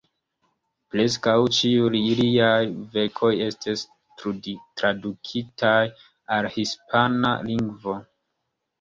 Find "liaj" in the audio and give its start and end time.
2.21-2.57